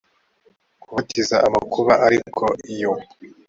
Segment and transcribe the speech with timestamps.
[0.83, 2.91] kubateza amakuba ariko iyo